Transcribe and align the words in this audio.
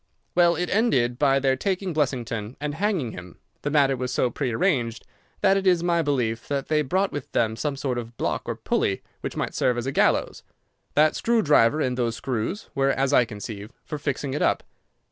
"Well, 0.33 0.55
it 0.55 0.71
ended 0.71 1.19
by 1.19 1.37
their 1.37 1.55
taking 1.55 1.93
Blessington 1.93 2.57
and 2.59 2.73
hanging 2.73 3.11
him. 3.11 3.37
The 3.61 3.69
matter 3.69 3.95
was 3.95 4.11
so 4.11 4.31
prearranged 4.31 5.05
that 5.41 5.57
it 5.57 5.67
is 5.67 5.83
my 5.83 6.01
belief 6.01 6.47
that 6.47 6.69
they 6.69 6.81
brought 6.81 7.11
with 7.11 7.31
them 7.33 7.55
some 7.55 7.75
sort 7.75 7.99
of 7.99 8.17
block 8.17 8.41
or 8.47 8.55
pulley 8.55 9.03
which 9.19 9.37
might 9.37 9.53
serve 9.53 9.77
as 9.77 9.85
a 9.85 9.91
gallows. 9.91 10.41
That 10.95 11.15
screw 11.15 11.43
driver 11.43 11.79
and 11.81 11.99
those 11.99 12.15
screws 12.15 12.71
were, 12.73 12.89
as 12.89 13.13
I 13.13 13.25
conceive, 13.25 13.73
for 13.85 13.99
fixing 13.99 14.33
it 14.33 14.41
up. 14.41 14.63